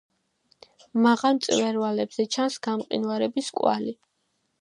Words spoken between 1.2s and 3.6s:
მწვერვალებზე ჩანს გამყინვარების